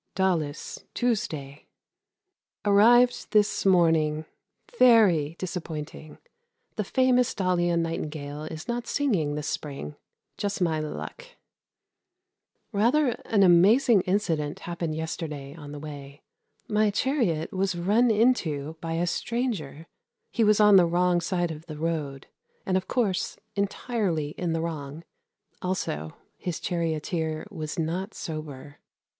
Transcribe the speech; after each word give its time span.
Daulis, 0.15 0.83
Tuesday. 0.95 1.67
Arrived 2.65 3.29
this 3.33 3.67
morning. 3.67 4.25
Very 4.79 5.35
disappointing; 5.37 6.17
the 6.75 6.83
famous 6.83 7.35
Daulian 7.35 7.81
nightingale 7.83 8.45
is 8.45 8.67
not 8.67 8.87
singing 8.87 9.35
this 9.35 9.45
spring. 9.47 9.95
Just 10.39 10.59
my 10.59 10.79
luck. 10.79 11.27
Rather 12.71 13.09
an 13.25 13.43
amazing 13.43 14.01
incident 14.01 14.61
happened 14.61 14.95
yesterday 14.95 15.53
on 15.53 15.71
the 15.71 15.77
way. 15.77 16.23
My 16.67 16.89
chariot 16.89 17.53
was 17.53 17.75
run 17.75 18.09
into 18.09 18.77
by 18.81 18.93
a 18.93 19.05
stranger. 19.05 19.85
He 20.31 20.43
was 20.43 20.59
on 20.59 20.77
the 20.77 20.87
wrong 20.87 21.21
side 21.21 21.51
of 21.51 21.67
the 21.67 21.77
road, 21.77 22.25
and, 22.65 22.75
of 22.75 22.87
course, 22.87 23.37
entirely 23.55 24.29
in 24.31 24.51
the 24.53 24.61
wrong. 24.61 25.03
Also, 25.61 26.17
his 26.39 26.59
charioteer 26.59 27.45
was 27.51 27.77
not 27.77 28.15
sober. 28.15 28.79